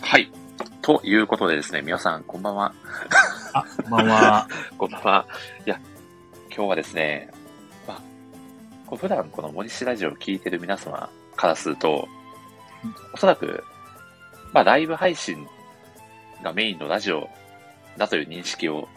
[0.00, 0.28] はい。
[0.82, 2.74] ということでですね、皆さん、こんばんは。
[3.52, 4.48] あ、こんばんは。
[4.76, 5.26] こんばんは。
[5.64, 5.78] いや、
[6.48, 7.30] 今日はですね、
[7.86, 8.00] まあ、
[8.86, 12.08] こう普段この森氏ラジオを聞いてる皆様からすると、
[13.12, 13.62] おそらく、
[14.52, 15.46] まあ、ライブ配信
[16.42, 17.28] がメインのラジオ
[17.96, 18.88] だという認識を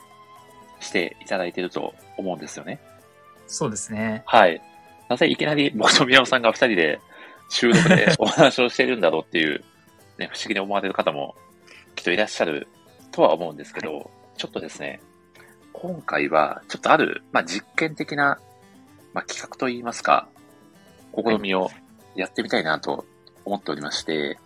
[0.79, 2.79] していただいていると思うんですよね。
[3.45, 4.23] そうですね。
[4.25, 4.59] はい。
[5.09, 6.99] なぜいきなり僕と宮尾さんが二人で
[7.49, 9.63] 収録でお話をしているんだろうっていう、
[10.17, 11.35] ね、不思議に思われる方も
[11.95, 12.67] きっといらっしゃる
[13.11, 15.01] とは思うんですけど、ちょっとですね、
[15.73, 18.39] 今回はちょっとある、まあ、実験的な、
[19.13, 20.27] まあ、企画といいますか、
[21.15, 21.71] 試みを
[22.15, 23.05] やってみたいなと
[23.45, 24.37] 思っておりまして、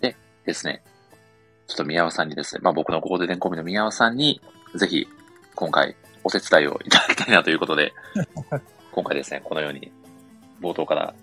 [0.00, 0.82] でですね、
[1.66, 4.40] ちょっと宮尾さんにですね、まあ、僕のゴールデンコンビの宮尾さんに、
[4.74, 5.06] ぜひ
[5.54, 7.92] 今回お手伝いをいただきたいなということで、
[8.98, 9.92] 今回ですね、このように
[10.60, 11.14] 冒頭から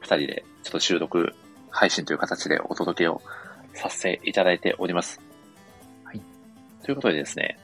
[0.00, 1.34] 二人でちょっと収録
[1.68, 3.20] 配信という形でお届けを
[3.74, 5.20] させていただいております。
[6.04, 6.22] はい。
[6.82, 7.58] ということでですね、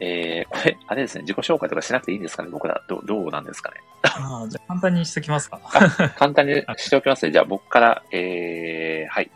[0.00, 3.76] えー、これ、あれですね、自己紹介とかしなくていいんですかね僕ら、どう、どうなんですかね？
[4.02, 5.60] あーじゃあ簡単にしときますか。
[6.18, 7.30] 簡単にしておきますね。
[7.30, 9.30] じゃあ僕から、えー、はい。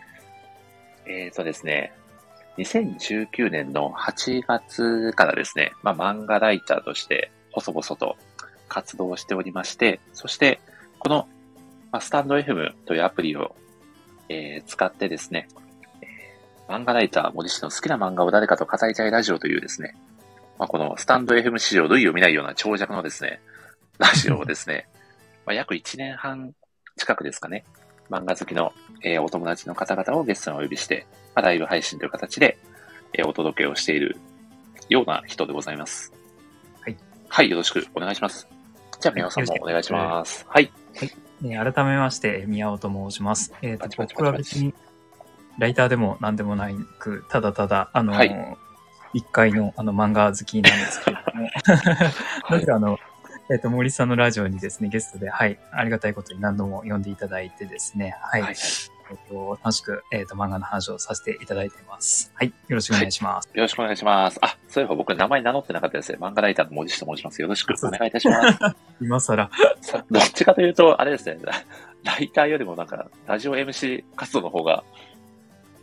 [1.07, 1.93] えーとですね、
[2.59, 8.17] 2019年の8月からですね、まあ漫画ライターとして細々と
[8.71, 10.61] 活動しておりまして、そして
[10.99, 11.29] この、
[11.93, 13.55] まあ、スタンド FM というアプリを、
[14.31, 15.49] えー使ってですね、
[16.01, 19.97] えー漫画ライター森氏の好きな漫画を誰かと語りたいラジオというですね、
[20.57, 23.41] まあ、このスタンド FM 史上類を見ないような長尺のですね、
[23.99, 24.89] ラジオをですね、
[25.45, 26.55] まあ、約1年半
[26.97, 27.65] 近くですかね、
[28.09, 32.57] 漫画好きの、えーお友達の方々をゲストにお呼びして、まあ、ライブ配信という形で、
[33.15, 34.17] えーお届けをしている
[34.89, 36.13] ような人でございます。
[36.83, 36.97] はい。
[37.29, 38.50] はい、よろしくお願いします。
[39.01, 40.47] じゃあ、宮尾さんもお願いします。
[40.49, 40.73] はい。
[40.95, 43.55] えー改めまして、宮尾と申します。
[43.63, 44.75] えっ、とパチ、パチ僕は別に、
[45.59, 48.57] ライターでも何でもないく、ただただ、あのーはい。
[49.13, 51.49] 一階のあの漫画好きなんですけれども、
[52.45, 52.99] はないぜかあの、
[53.51, 58.57] えっ、と、森さんのラジオにですね、ゲストで、はい、ありがたいことに何度も呼んでいただいてですね、はい、はい
[59.11, 62.33] えっ、と、楽しく、えっ、と、漫画の話をさせていただいています。
[62.35, 63.49] はい、よろしくお願いします。
[63.53, 64.39] よろしくお願いします。
[64.41, 66.19] あ、そういえば僕名前名乗ってなかったですね。
[66.21, 67.43] 漫画ライターの森下と申します。
[67.43, 68.59] よろしくお願いいたします。
[69.03, 69.51] 今更、
[69.81, 71.53] さどっちかというと、あれですね、ラ
[72.05, 74.85] ライターよりもなんか、ラジオ MC 活動の方が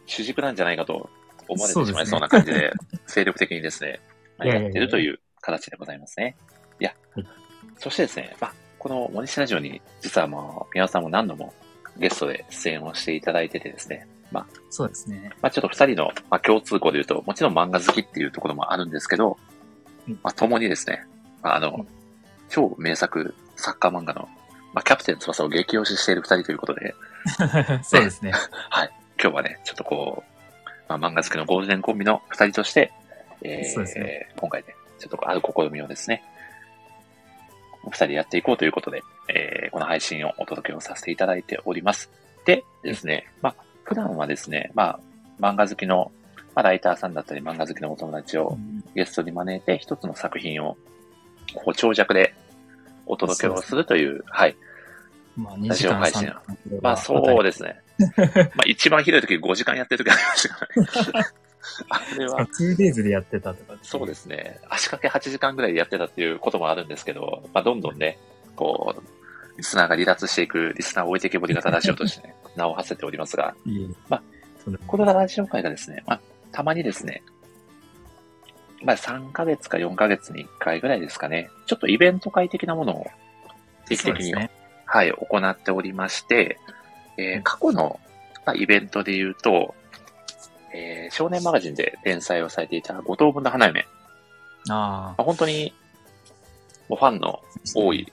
[0.05, 1.09] 主軸なんじゃないかと
[1.49, 2.71] 思われてしまいそうな感じで、
[3.07, 3.99] 精力的にですね、
[4.39, 6.37] やってるという形でございますね。
[6.79, 7.27] いやはい、
[7.77, 11.53] そしてですね、まあ、この森下ラジオに、実はまあ、宮尾さんも何度も
[11.97, 15.31] ゲストで出演をしていただいててですね、まあ、そうですね。
[15.41, 19.37] まあ、ちょっと二人の、まあ、共通項で言うと、もちろん漫画好きっていうところもあるんですけど
[20.07, 21.05] うん、まあ、共にですね、
[21.41, 21.87] まあ、あの、うん。
[22.49, 24.29] 超名作サッカー漫画の、
[24.73, 26.95] まあ、キャプテン翼を激推ししている二人ということで、
[27.83, 28.31] そうですね。
[29.21, 32.93] 今日はね、ちょっとこう、まあ、漫画好きのゴールデンコンビの二人として、
[33.41, 34.29] えーそうですね。
[34.37, 36.23] 今回ね、ちょっとある試みをですね、
[37.83, 42.09] お二人でやっていこうということで、えーこの配信をお届けをさせていただいております。
[42.45, 44.99] でですね、まあ、普段はですね、まあ、
[45.39, 46.11] 漫画好きの、
[46.55, 50.77] まあ、ライターさんだったり漫画好きのお友達をうんゲストに招いて一つの作品を、
[51.53, 52.33] こう長尺で
[53.05, 54.55] お届けをするという、はい。
[55.35, 57.79] まあ、2ラ時間ジオ配信3分まあそうですね。
[57.99, 61.27] まあ一番ひどい時5時間やってる時ありましたからね。
[61.89, 63.77] あれは、2days でやってたとか。
[63.83, 64.59] そうですね。
[64.69, 68.17] 足掛け8時間ぐらいでやってたっていうこともあるんですけど、まあどんどんね、
[68.55, 69.16] こう、
[69.57, 73.55] リスナーが離脱していく、リスナー置いてけぼり型ラジオとしてね、 名を馳せておりますが。
[74.07, 74.23] まあ
[74.85, 76.19] このラジオ会がですね、まあ、
[76.51, 77.23] たまにですね、
[78.83, 83.07] まあ3ヶ月か4ヶ月に1回ぐらいですかね、ちょっとイベント会的なものを
[83.87, 84.51] 定期的に、ね。
[84.85, 86.59] はい、行っておりまして、
[87.17, 87.99] えー過去の、
[88.45, 89.73] まあ、イベントで言うと、
[90.73, 93.87] えー少年マガジンで連載をされていた五等分の花嫁、
[94.69, 95.73] あまあ、本当に、
[96.89, 97.41] もうファンの
[97.75, 98.11] 多い、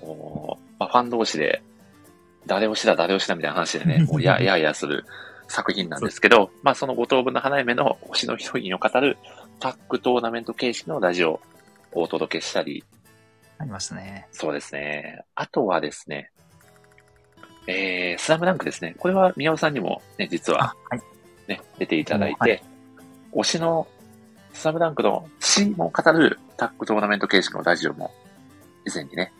[0.00, 1.62] ね、もう、まあ、ファン同士で、
[2.46, 5.04] 誰推しだ、誰推しだみたいな話でね、 もうや、ややする
[5.48, 9.18] 作品なんですけど、まあ、その五等分の花嫁の推しのヒロインを語る
[9.60, 11.32] タッグトーナメント形式のラジオ
[11.92, 12.84] をお届けしたり、
[13.58, 14.26] あ、ありましたね。
[14.32, 15.24] そうですね。
[15.34, 16.30] あとはですね、
[17.66, 18.94] えー、スラムダンクですね。
[18.98, 21.00] これは宮尾さんにもね、実はあ、はい。
[21.48, 22.62] ね、出ていただいて、はい
[23.36, 23.86] 推しの
[24.54, 28.10] スラムダンクのチームを語るタッグトーナメント形式のラジオも
[28.86, 29.32] 以前にね、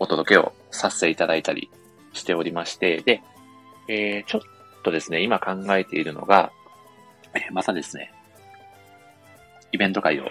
[0.00, 1.70] お届けをさせていただいたり
[2.12, 3.22] しておりまして、で、
[3.86, 4.40] えー、ちょっ
[4.82, 6.50] とですね、今考えているのが、
[7.34, 8.12] えーまたですね、
[9.72, 10.24] イベント会を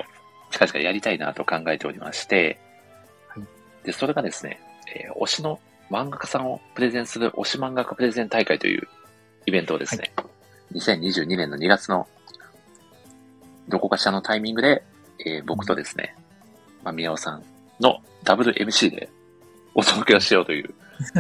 [0.52, 2.60] 近々やりたいなと考えておりまして、
[3.84, 4.60] で、それがですね、
[4.94, 5.60] えー推しの
[5.92, 8.88] 漫画家さんをプレゼンする推し漫画家プレゼン大会という
[9.46, 10.12] イベントをですね、
[10.74, 12.08] 2022年の2月の
[13.68, 14.84] どこかしらのタイミングで、
[15.26, 16.16] えー僕とですね、
[16.84, 17.44] まあ、宮尾さん
[17.80, 19.10] のダブル MC で
[19.80, 20.74] お届けをしようという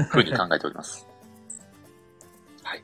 [0.10, 1.08] ふうに考えております。
[2.64, 2.84] はい。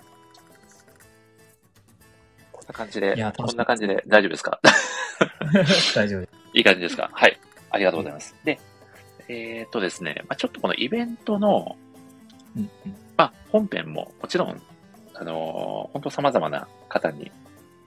[2.51, 4.60] こんな感じでこんな感じで大丈夫ですか？
[5.95, 6.33] 大丈夫です。
[6.54, 7.10] いい感じですか？
[7.13, 7.39] はい。
[7.72, 8.36] ありがとうございます。
[8.45, 8.60] で、
[9.27, 11.75] えーっとですね、まあ、ちょっとこのイベントの、
[12.56, 14.62] うんうんまあ、本編ももちろん、
[15.13, 17.31] あのー本当様々な方に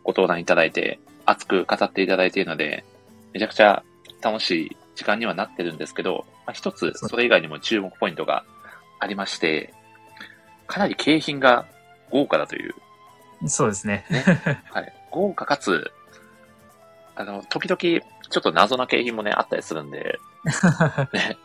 [0.05, 2.85] ご登壇いただいて、熱く語っていただいているので、
[3.33, 3.83] めちゃくちゃ
[4.21, 8.45] 楽しい時間にはなってるんですけど、まあ、一つそれ以外にも注目ポイントが
[8.99, 9.73] ありまして、
[10.67, 11.67] かなり景品が
[12.11, 12.75] 豪華だという、
[13.47, 14.05] そうですね。
[14.73, 15.93] はい、豪華かつ、
[17.15, 20.19] あの、時々ちょっと謎な景品もね、あったりするんで、
[21.15, 21.39] ね。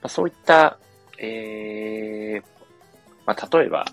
[0.00, 0.78] まあ、そういった、
[1.18, 2.44] えー、
[3.26, 3.84] まあ、例えば、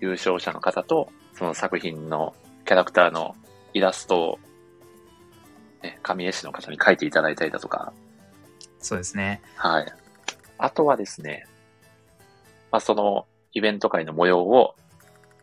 [0.00, 2.34] 優勝者の方と、その作品の
[2.66, 3.34] キャラクターの
[3.72, 4.38] イラストを、
[5.82, 7.92] ね、紙絵師の方に描いていただいたりだとか、
[8.80, 9.40] そうですね。
[9.56, 9.92] はい。
[10.58, 11.46] あとはですね、
[12.70, 14.74] まあ、そのイベント会の模様を、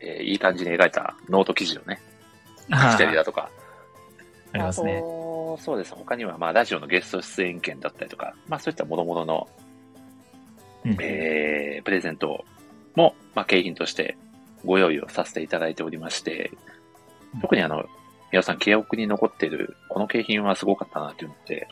[0.01, 1.99] えーいい感じに描いたノート記事をね、
[2.69, 3.49] 書いたりだとか、
[4.53, 4.99] ありますね。
[5.59, 5.93] そうです。
[5.93, 9.47] 他には、まあ、ラジオのゲスト出演権だったりとか、まあ、そういった諸々の、
[10.85, 12.45] うんえー、プレゼント
[12.95, 14.17] も、まあ、景品として
[14.63, 16.51] ご用意をさせていただいておりまして
[17.33, 17.85] うん、特にあの、
[18.31, 21.67] 皆さん記憶に残っている、この景品はすごかったなというのって、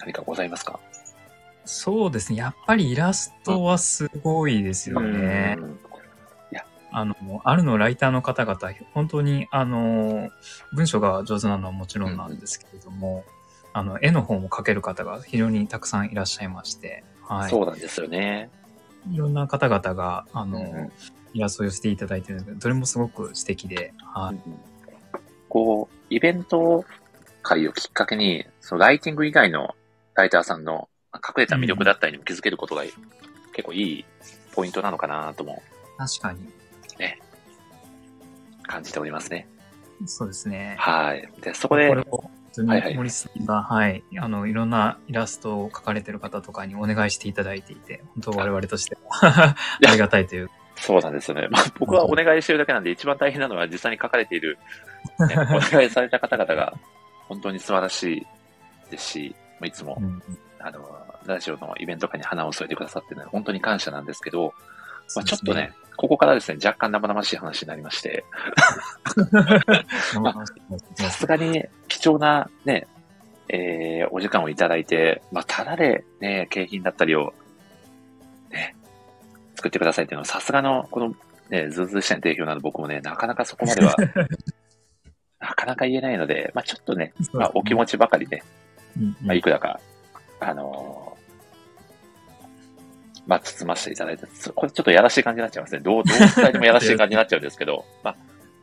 [0.00, 0.78] 何かございますか？
[1.64, 2.38] そうですね。
[2.38, 5.56] やっぱりイラストはすごいですよね。
[5.58, 5.78] うん
[6.90, 7.14] あの、
[7.44, 8.58] あるのライターの方々、
[8.94, 10.30] 本当に、あの、
[10.72, 13.26] 文章が上手なのはもちろんなんですけれども、
[13.74, 17.50] あの、絵の方も描ける方が非常にたくさんいらっしゃいまして、はい。
[17.50, 18.48] そうなんですよね。
[19.12, 20.92] いろんな方々が、あの、うんうん
[21.34, 24.40] イラストを寄せていただいているので、どれもすごく素敵で、はい。
[25.64, 26.84] こう、イベント
[27.42, 29.74] 会をきっかけに、そのライティング以外の
[30.14, 32.82] ライターさんのまあ隠れた魅力だったりにも気づけることが
[33.52, 34.04] 結構いい
[34.54, 35.62] ポイントなのかなとも
[35.96, 36.58] 確かに。
[38.68, 39.48] 感じておりますね。
[40.06, 40.76] そうですね。
[40.78, 41.28] はい。
[41.40, 41.92] で、そこで
[42.94, 50.50] 森さんが、はい、あの、いろんなイラストを描かれてる方とかにお願いしていただいていて、本当我々としては ありがたいという。
[50.80, 51.48] そうなんですよね。
[51.50, 54.58] まあ、僕はお願いしてるだけなんで、一番大変なのは実際に書かれている、
[55.28, 56.74] ね、 お願いされた方々が
[57.28, 58.26] 本当に素晴らしい
[58.90, 60.22] ですし、もういつもう、ん。
[60.60, 60.80] あの、
[61.26, 64.54] ラジオのイベント会に花を添えてくださってるので、本当に感謝なんですけど、
[65.14, 68.24] まあ、ちょっとね、ここからですね、若干生々しい話になりまして、
[70.94, 72.86] さすがに貴重なね、
[73.48, 77.34] えー、お時間をいただいて、まあ、ただでね、景品だったりを、
[78.50, 78.76] ね、
[79.58, 81.14] 作ってくださいっていうのは、さすがの、この、
[81.50, 83.96] ね、ずうずうしさ定評の僕もね、なかなかそこまでは、
[85.40, 88.42] なかなか言えないので、まあ、ちょっとね、まあ、お気持ちばかりね、
[88.96, 89.80] うんうんまあ、いくらか、
[90.40, 91.18] あのー
[93.28, 95.80] まあ、包ませていただいて、つこれちょっとやらしい感じになっちゃいますね。
[95.80, 98.16] どう、どう伝えてもやらしい感じになっちゃうんですけど、 まあ、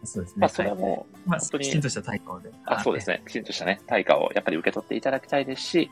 [0.03, 0.37] そうですね。
[0.39, 2.49] まあ、それはもう、まあ、本当にきちんとした対抗で。
[2.65, 3.21] あ、そうですね。
[3.27, 5.91] きちんとしたね、対価をやっぱり受け取っていただきたいですし、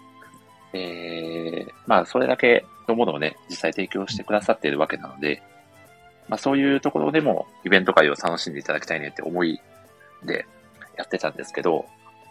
[0.73, 5.41] えー、まあ、それだけのものをね、実際提供してくださっているわけなので、
[6.27, 9.61] まあ、そういうところでも、イベント会を楽しんでいただきたいねって思い
[10.23, 10.45] で
[10.97, 11.85] やってたんですけど、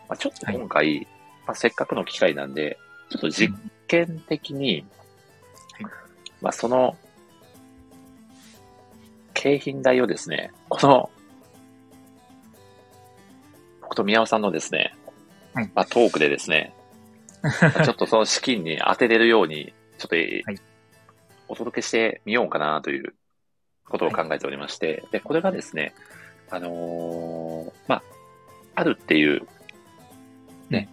[0.08, 1.06] まあ、ちょっと今回、
[1.46, 2.78] まあ、せっかくの機会なんで、
[3.10, 3.54] ちょっと実
[3.86, 4.84] 験的に、
[5.74, 5.92] はい。
[6.40, 6.96] まあ、その、
[9.34, 11.10] 景品代をですね、この、
[13.82, 14.94] 僕と宮尾さんのですね、
[15.54, 15.70] はい。
[15.74, 16.81] まあ、トークでですね、まあ
[17.84, 20.16] ちょっとその資金に当てれるように、ちょっと、
[21.48, 23.14] お届けしてみようかなという
[23.88, 25.94] ことを考えておりまして、で、これがですね、
[26.50, 28.02] あのーまあ、
[28.76, 29.46] あるっていう、
[30.70, 30.88] ね、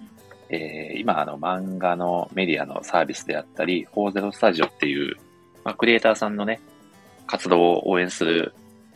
[0.49, 5.15] えー今、あの、漫画のメディアのサービスであったり、40スタジオっていう、
[5.63, 6.59] まあ、クリエイターさんのね、
[7.27, 8.53] 活動を応援する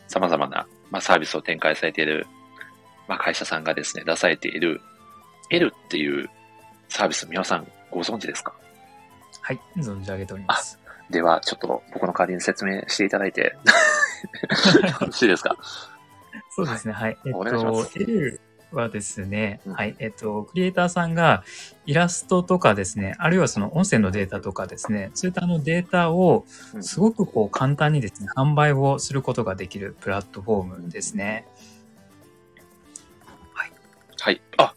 [0.08, 2.26] 様々な、まあ、サービスを展開されている、
[3.08, 4.82] まあ、会社さんがですね、出されている、
[5.50, 6.30] L っていう
[6.94, 8.54] サービス、皆さんご存知ですか？
[9.42, 10.78] はい、存じ上げております。
[11.10, 13.42] では、ちょっと僕の代わりに説明していただいて、
[15.02, 15.58] よろしいですか？
[16.52, 17.18] そうですね、はい。
[17.26, 18.40] えっお願いしまと、す L
[18.72, 21.44] はですね、うんはい、えっと、クリエイターさんが
[21.88, 26.46] イラストとかですね、あるいはその音声のデータとかですね、そういったあのデータを
[26.76, 31.48] うんすごくこう簡単にですね、販売をすることができるプラットフォームですね。
[34.22, 34.42] はい。
[34.58, 34.74] あ、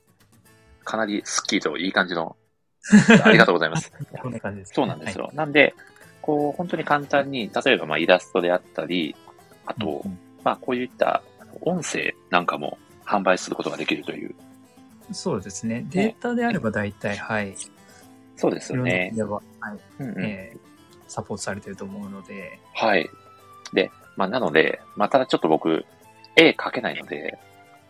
[0.86, 2.36] かなりスッキリといい感じの
[3.22, 3.92] ありがとうございます。
[4.22, 5.30] こんな感じです、そうなんですよ。
[5.34, 5.74] なんで、
[6.22, 9.14] こう、本当に簡単に、例えばまあイラストであったり、
[9.66, 9.80] あはい。
[9.80, 11.22] とう、んまあこういった
[11.60, 14.34] 音声なんかも販売することができるという。
[15.12, 15.84] そうですね。
[15.88, 17.54] データであれば大体、はい。
[18.36, 20.66] そうですよねは、はいうんうんえー
[21.08, 23.08] サポートされてると思うので、はい。
[23.72, 25.84] で、まあなので、まあただちょっと僕、
[26.34, 27.38] 絵描けないので、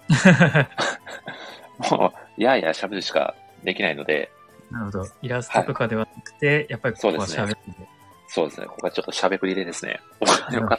[1.90, 4.30] もう、やーやー喋るしかできないので、
[4.70, 5.06] なるほど。
[5.22, 7.88] イラストとかではなくて、やっぱりここはそうです喋って、
[8.28, 8.66] そうですね。
[8.66, 10.78] ここはちょっとしゃべくりでですね、お金をか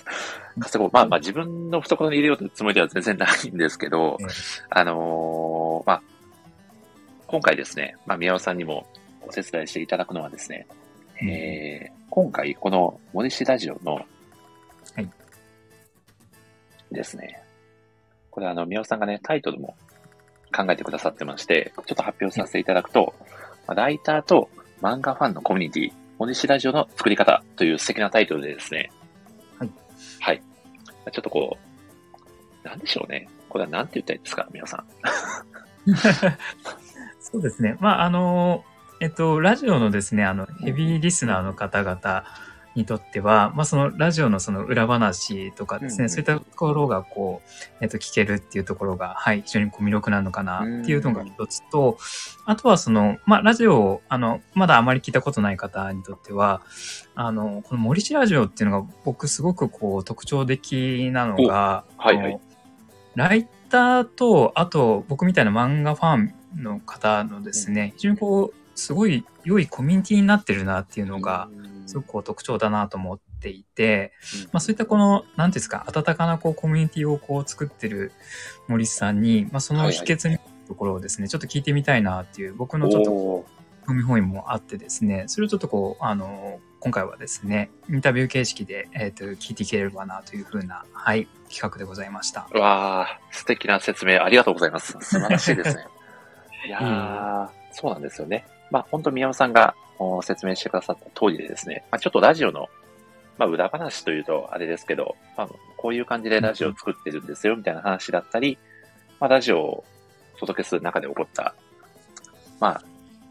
[0.60, 0.92] 稼ごう。
[0.94, 4.28] まあまあ自分の懐に入れようというつもりでは全然ないんですけどえ、ー
[4.70, 6.02] あのーまあ、
[7.28, 8.86] 今回ですね、まあ宮尾さんにも
[9.22, 10.68] お手伝いしていただくのはですね、
[11.22, 11.30] うん。
[11.30, 14.02] えー今回この森氏ラジオの、は
[14.98, 15.10] い。
[16.92, 17.44] ですね、
[18.32, 19.76] これあの宮尾さんがね、タイトルも
[20.58, 23.14] 考えてくださってまして、ちょっと発表させていただくと、
[23.68, 24.50] まあライターと
[24.82, 28.92] 漫画ファンのコミュニティ、森氏ラジオの作り方という素敵なタイトルでですね、
[29.60, 29.72] はい。
[30.20, 30.42] はい。
[31.12, 31.58] ちょっとこ
[32.64, 33.30] う、なんでしょうね。
[33.50, 34.86] これはなんて言ったらいいですか、皆さん。
[37.22, 37.78] そうですね。
[37.80, 38.64] まあ、あの、
[39.00, 42.26] えっと、ラジオのですね、あの、ヘビーリスナーの方々
[42.78, 46.10] にとっては、まあ、そのラジオのその裏話とかですね、うんうん。
[46.10, 47.50] そういったところがこう、
[47.82, 51.98] えっと、聞けるっていうところが、はい、非常にこう魅力なのかなっていうのが一つと、
[52.46, 56.62] あとはその、まあ、ラジオを、あの、まだあまり聞いたことない方にとっては、
[57.16, 62.40] あの、この森市ラジオっていうのが僕すごくこう特徴的なのが、はいはい。
[63.16, 71.50] ライターと、あと僕みたいな漫画ファンの方のですね、非常にこう、すごい良いコミュニティになってるなっていうのが、
[71.88, 74.14] すごくこう特徴だなと思っていて、
[74.52, 78.12] まあそういったこの、なんですか、温かなこうコミュニティをこう作ってる
[78.68, 83.12] 森さんに、まあその秘訣のところをですね、ちょっと聞いてみたいなっていう、僕のちょっと
[83.88, 92.48] 興味本位もあってですね、それをちょっとこう、あの、今回はですね、インタビュー形式で、えっ、と、聞いていければなというふうな、はい、企画でございました。
[92.54, 94.98] うわあ、素敵な説明ありがとうございます。
[95.00, 95.86] 素晴らしいですね。
[96.68, 98.46] いやー、そうなんですよね。
[98.72, 102.68] まあ本当宮尾さんがお説明してくださった通りでですね、まあちょっとラジオの、
[103.38, 108.58] まあ裏話というとあれですけど、まあこういう感じでラジオを作ってるんですよみたいな話だったり、
[109.20, 109.84] まあラジオを
[110.36, 111.56] お届けする中で起こった、
[112.60, 112.84] まあ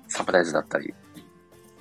[0.08, 0.94] サプライズだったり、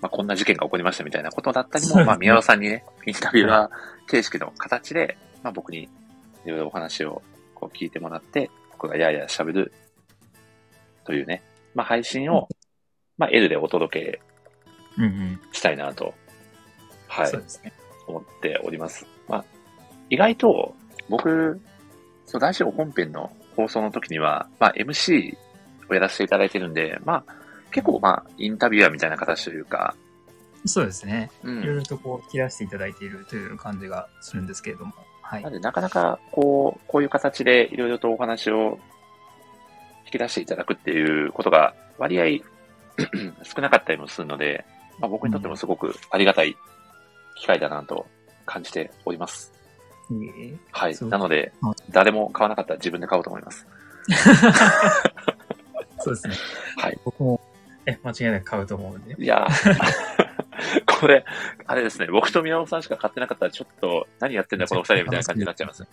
[0.01, 3.69] まあこんな事件が起こりましたみたいなことだったりも、まあ宮尾さんにね、インタビュアー
[4.07, 5.89] 形式の形で、まあ僕に
[6.45, 7.21] いろいろお話を
[7.53, 9.73] こう聞いてもらって、僕がやや喋る
[11.05, 11.41] というね、
[11.73, 12.47] まあ配信を、
[13.17, 14.21] まあ L でお届け
[14.97, 15.41] うんうん。
[15.51, 16.13] したいなと、
[17.07, 17.73] はいそう、ですね。
[18.07, 19.05] 思っております。
[19.27, 19.45] まあ、
[20.09, 20.75] 意外と
[21.09, 21.59] 僕、
[22.25, 25.35] そのラジオ本編の放送の時には、まあ MC
[25.89, 27.33] をやらせていただいてるんで、まあ
[27.71, 29.95] 結構まあインタビュアーみたいな形というか、
[30.65, 31.29] そうですね。
[31.43, 31.61] うん。
[31.61, 34.93] いろいろとこう、引き出していただいているという感じがするんですけれども。
[35.21, 35.53] はいなん。
[35.53, 38.79] でなかなかこう、こういう形でいろいろとお話を
[40.05, 42.54] 引き出していただくっていうことが割合
[43.43, 44.65] 少なかったりもするので、
[44.99, 46.55] まあ僕にとってもすごくありがたい
[47.35, 48.05] 機会だなと
[48.45, 49.53] 感じております。
[50.09, 50.97] いえいえはい。
[51.01, 53.67] なのではい、誰も買わなかったら自分で買おうと思います。
[55.99, 56.35] そうですね。
[56.77, 56.99] はい。
[57.03, 57.41] 僕も、
[57.85, 59.15] え、間違いなく買うと思うんで。
[59.23, 60.25] いやー
[60.99, 61.25] これ、
[61.65, 65.83] あれですね、僕と宮尾さんしか買ってなかったら、ちょっと、何やってんだ、この二人みたいな感じになっちゃいます。
[65.83, 65.87] う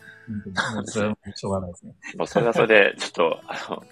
[0.87, 1.95] それはしょうがないですね。
[2.17, 3.85] もうそれはそれで、ちょっと、あの、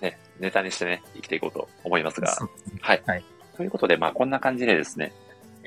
[0.00, 2.36] ね、ネタにしてね、生きていこうと思いますが。
[2.80, 3.02] はい。
[3.06, 3.24] はい
[3.56, 5.12] ということで、まあ、こんな感じでですね、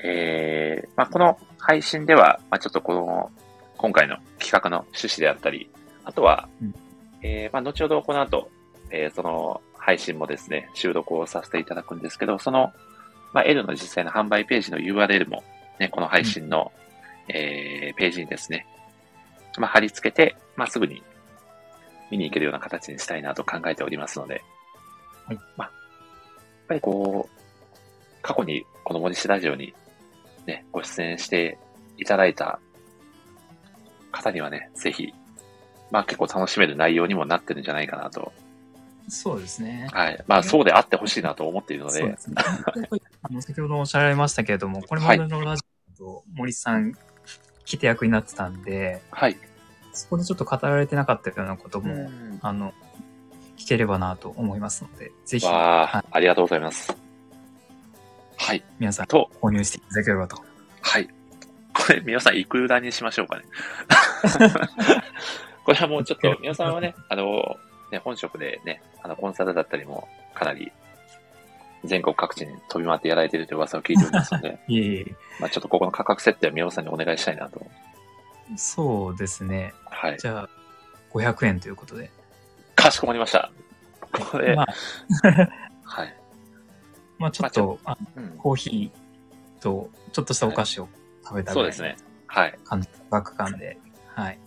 [0.03, 3.31] えー、まあ、この配信では、まあ、ちょっとこの、
[3.77, 5.69] 今回の企画の趣旨であったり、
[6.03, 6.75] あとは、うん
[7.21, 8.49] えー、まあ、後ほどこの後、
[8.89, 12.73] えー、その配信もですね、収録をさせていただくんですけど、その、
[13.33, 15.43] まあ、L の実際の販売ページの URL も、
[15.79, 16.71] ね、この配信の、
[17.29, 18.65] えー、ページにですね、
[19.57, 21.03] まあ、貼り付けて、まあ、すぐに
[22.11, 24.43] 見に行けるような形にしたいなと考えておりますので、
[25.25, 25.39] はい。
[25.57, 25.71] まあ、やっ
[26.67, 29.73] ぱりこう、過去にこの森氏ラジオに
[30.45, 31.57] ね、ご出演して
[31.97, 32.59] いただいた
[34.11, 35.13] 方にはね、ぜひ、
[35.91, 38.31] まあ結構楽しめる内容にもなってるんじゃないかなと。
[39.07, 39.87] そうですね。
[39.91, 40.23] はい。
[40.27, 42.35] まあそうであってほしいなと思っているのでそうで、すね。
[43.41, 45.63] 先ほど おっしゃられましたけれども、これまでのラジ
[45.95, 46.93] オと森さん、
[47.65, 49.37] 来て役になってたんで、はい。
[49.95, 52.73] そこでちょっと語られてなかったようなことも、うんあの、
[53.57, 56.95] 聞ければなと思いますので、ぜひ、はい、ありがとうございます。
[58.37, 58.63] はい。
[58.79, 60.43] 皆さんと、購入していただければと。
[60.81, 61.09] はい。
[61.73, 63.45] これ、皆さんいくらにしましょうかね。
[65.63, 67.57] これはもうちょっと、皆さんはね、あの、
[67.91, 70.71] ね、本職でね、あの、コンサルだったりもかなり
[71.85, 75.15] 全国各地に飛び回ってやられているという噂を聞いておりますので、 いえいえ。
[75.39, 77.65] まあちょっとここの価格設定は宮尾さんにお願いしたいなと。
[78.55, 79.73] そうですね。
[79.85, 80.17] はい。
[80.19, 80.49] じゃあ、
[81.13, 82.11] 500円ということで。
[82.75, 83.51] かしこまりました。
[84.31, 84.67] これ、まあ、
[85.83, 86.15] はい。
[87.17, 90.89] まあちょっと、あうん、コーヒーと、ちょっとしたお菓子を
[91.23, 92.05] 食べたぐらいのそうですね。
[92.27, 92.57] はい。
[92.63, 93.77] 感じ、価格感で。
[94.13, 94.39] はい。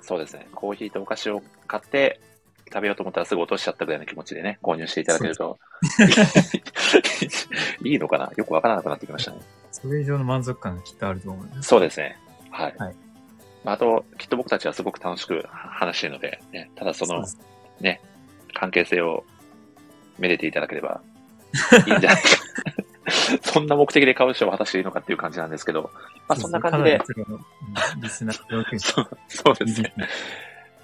[0.00, 0.48] そうですね。
[0.54, 2.20] コーヒーとお菓子を買って、
[2.66, 5.58] 食べようと思ったらすぐ落としちゃったぐらいの気持ちでね、購入していただけると、
[7.84, 8.32] いいのかな？
[8.36, 9.40] よくわからなくなってきましたね。
[9.70, 11.68] それ以上の満足感がきっとあると思います。
[11.68, 12.18] そうですね。
[12.50, 12.74] はい。
[12.78, 13.03] はいま
[13.72, 17.24] あ、あと、きっと僕たちはすごく楽しく話しているので、ね、ただその
[17.80, 18.00] ね、
[18.52, 19.24] 関係性を
[20.18, 21.00] めでていただければ
[21.86, 22.28] いいんじゃないか。
[23.42, 25.90] そんな目的で買う人は果たしていいのかっていう感じなんですけど、
[26.26, 27.00] まあそんな感じで、
[28.00, 29.92] リスナー そうそうですね。
[29.96, 30.08] ね。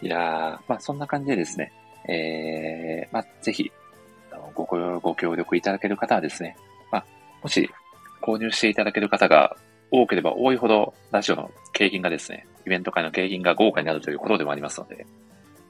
[0.03, 1.73] いやー、まあそんな感じでですね、
[2.07, 3.73] えー、まあぜひ、
[4.55, 6.57] ごご協力いただける方はですね、
[6.91, 7.05] まあ
[7.43, 7.71] もし
[8.21, 9.57] 購入していただける方が
[9.91, 15.07] 多ければ多いほど、ラジオの景品がですね、イベント会の景品が豪華になるということでもありますので、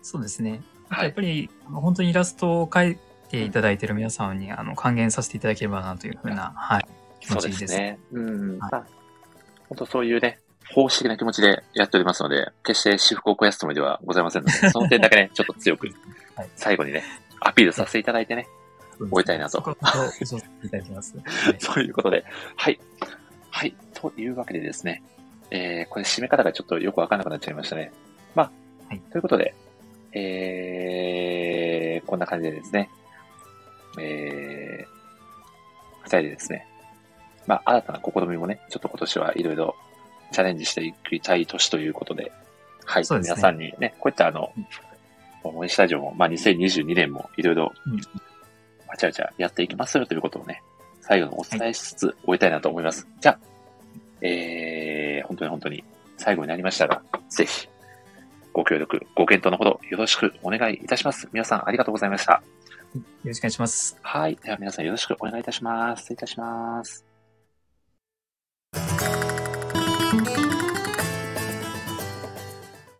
[0.02, 0.62] そうですね。
[0.90, 6.86] やっぱり、本当にイラストを描いていただいている皆さんに、あの、還元させていただければなというふうな、はい、
[7.20, 7.60] 気持ちです。
[7.60, 7.98] ですね。
[8.12, 8.58] うん。
[8.58, 8.86] はいまあ、
[9.68, 10.40] 本当そういうね、
[10.74, 15.88] 奉仕的な気持ちでやっておりますので、決して私服を肥やすつもりではございませんので、 その点だけね、ちょっと強く
[16.34, 17.02] はい、最後にね、
[17.40, 18.48] アピールさせていただいてね、
[18.98, 19.62] 終えたいなと
[20.24, 22.24] そういうことで、
[22.56, 22.80] はい。
[23.50, 23.74] はい。
[23.94, 25.02] というわけでですね、
[25.50, 27.92] えー、これ締め方がちょっとよくわからなくなっちゃいましたね。
[28.34, 28.50] まあ、
[28.88, 29.00] はい。
[29.10, 29.54] ということで、
[30.12, 32.90] えー、こんな感じでですね、
[33.98, 36.66] えー、二人でですね、
[37.46, 39.74] まあ、新たな試みもね、ちょっと今年はいろいろ
[40.32, 42.32] チャレンジしていきたい年ということで、
[42.84, 43.02] はい。
[43.02, 43.08] ね。
[43.10, 44.52] 皆さんにね、こういったあの、
[45.42, 48.00] 思いスタジオも、まあ、2022年もいろいろうん。
[48.90, 50.62] わちゃわちゃやっていきますよということをね、
[51.00, 53.06] 最後にお伝えしつつ終えたいなと思います。
[53.20, 53.38] じゃあ、
[54.20, 54.79] えー、
[55.30, 55.84] 本当に本当に
[56.16, 57.68] 最後になりましたが、ぜひ、
[58.52, 61.28] ご協力、ご検討のほどよろしくお願いいたします。
[61.32, 62.42] 皆さんありがとうございました。
[62.94, 63.96] よろしくお願いします。
[64.02, 64.36] はい。
[64.42, 66.00] では皆さんよろしくお願いいたします。
[66.00, 67.09] 失礼いたします。